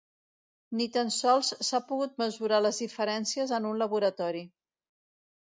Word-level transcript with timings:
Ni 0.77 0.87
tan 0.95 1.11
sols 1.15 1.51
s'ha 1.67 1.81
pogut 1.89 2.15
mesurar 2.23 2.63
les 2.67 2.81
diferències 2.85 3.55
en 3.59 3.69
un 3.75 3.79
laboratori. 3.85 4.43